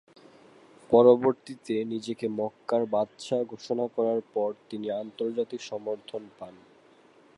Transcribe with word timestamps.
পরবর্তীতে 0.89 1.75
নিজেকে 1.83 2.25
মক্কার 2.39 2.83
বাদশাহ 2.93 3.39
ঘোষণা 3.43 3.85
করার 3.95 4.21
পর 4.33 4.49
তিনি 4.69 4.87
আন্তর্জাতিক 5.01 5.61
সমর্থন 5.61 6.23
পান। 6.39 6.53